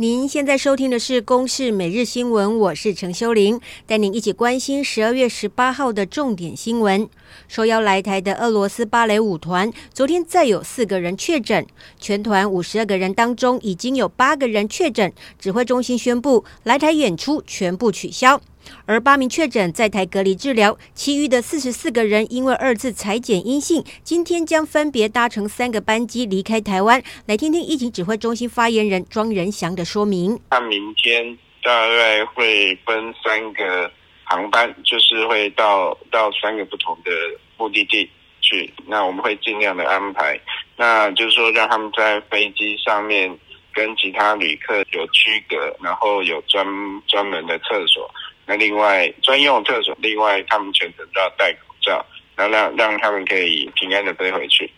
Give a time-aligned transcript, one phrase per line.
[0.00, 7.06] 您现在收听的是《公视每日新闻》，我是陈修玲，带您一起关心十二月十八号的重点新闻。
[7.48, 11.66] 受邀来台的俄罗斯芭蕾舞团，昨天再有四个人确诊，
[11.98, 18.40] 全团五十二个人当中已经有八个人确诊，指挥中心宣布来台演出全部取消。
[18.86, 27.02] 而八名确诊在台隔离治疗，其余的四十四个人因为二次采检阴性，今天将分别搭乘三个班机离开台湾。
[27.26, 30.38] 来听听疫情指挥中心发言人庄仁祥的说明。
[30.50, 33.90] 他明天大概会分三个
[34.24, 37.10] 航班，就是会到到三个不同的
[37.56, 38.08] 目的地
[38.40, 38.72] 去。
[38.86, 40.38] 那我们会尽量的安排，
[40.76, 43.36] 那就是说让他们在飞机上面
[43.72, 46.66] 跟其他旅客有区隔，然后有专
[47.06, 48.10] 专门的厕所。
[48.50, 52.04] 那另外专用厕所，另外他们全程都要戴口罩，
[52.34, 54.68] 然后让让他们可以平安的飞回去。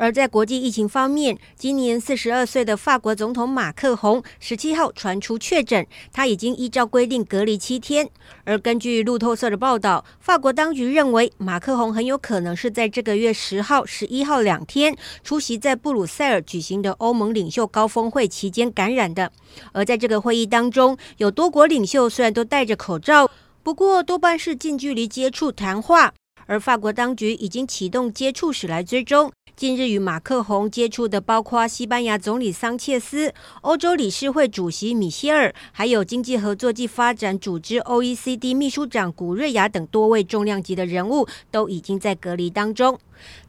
[0.00, 8.08] 而在国际疫情方面，今年四十二岁的法国总统马克宏十七号传出确诊，他已经依照规定隔离七天。
[8.44, 19.30] 而根据路透社的报道，法国当局认为马克宏很有可能是在这个月十号、十一号两天出席在布鲁塞尔举行的欧盟领袖高峰会期间感染的。
[19.72, 23.30] 而在这个会议当中，有多国领袖虽然都戴着口罩，
[23.62, 26.14] 不过多半是近距离接触谈话。
[26.46, 29.30] 而法国当局已经启动接触史来追踪。
[29.60, 42.98] 近日与马克宏接触的包括西班牙总理桑切斯、欧洲理事会主席米歇尔，还有经济合作暨发展组织 （OECD） 秘书长古瑞亚等多位重量级的人物，都已经在隔离当中。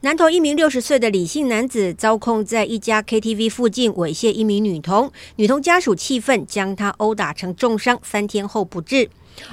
[0.00, 9.08] 南投一名六十岁的李姓男子遭控在一家 KTV 附近猥亵一名女童，女童家属气愤，将他殴打成重伤，三天后不治。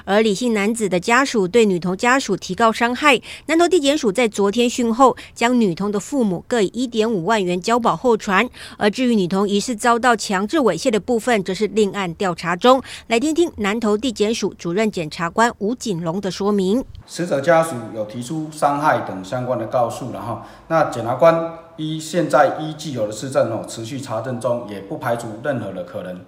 [0.06, 8.50] 而李姓男子的家属对女童家属提告伤害，南投地检署在昨天讯后，将女童的父母各以一点五万元交保候传。
[8.78, 12.82] 而至于女童疑似遭到强制猥亵的部分，则是另案调查中。
[13.08, 26.20] 来听听南投地检署主任检察官吴景龙的说明：死者家属有提出伤害等相关的告诉，然后那检察官依现在依既有的事证哦，持续查证中，也不排除任何的可能。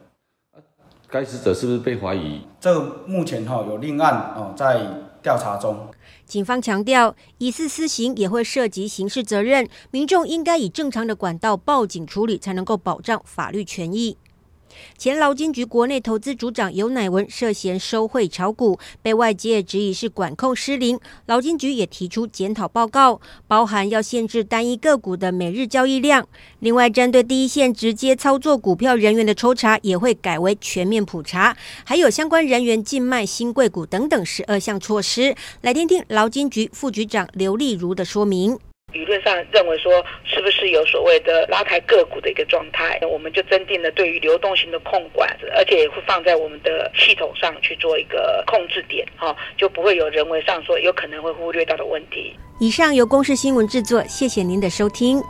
[1.12, 2.42] 该死者是不是被怀疑？
[2.60, 4.86] 这个目前哈有另案哦在
[5.22, 5.90] 调查中。
[6.26, 14.18] 警方强调，疑似私刑也会涉及刑事责任，民众应该以正常的管道报警处理，才能够保障法律权益。
[14.98, 21.00] 前劳金局国内投资组长尤乃文涉嫌收贿炒股，被外界质疑是管控失灵。
[21.26, 26.28] 劳金局也提出检讨报告，包含要限制单一个股的每日交易量。
[26.60, 31.56] 另外，针对第一线直接操作股票人员的抽查，也会改为全面普查。
[31.84, 35.36] 还有相关人员禁卖新贵股等等十二项措施。
[35.62, 38.58] 来听听劳金局副局长刘丽如的说明。
[38.92, 43.00] 理论上认为说，是不是有所谓的拉抬个股的一个状态？
[43.10, 52.36] 我们就增定了对于流动性的控管，而且也会放在我们的系统上去做一个控制点，哈，就不会有人为上说有可能会忽略到的问题。
[52.60, 55.22] 以上由公司新闻制作，谢谢您的收听。